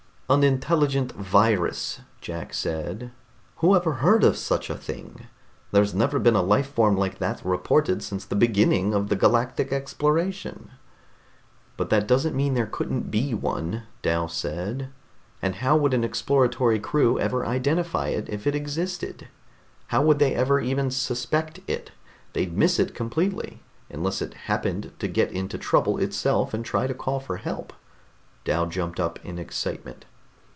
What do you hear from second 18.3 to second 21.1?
it existed? How would they ever even